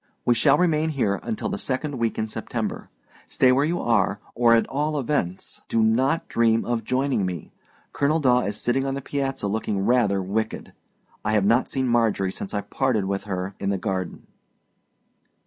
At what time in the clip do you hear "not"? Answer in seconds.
5.83-6.27, 11.45-11.69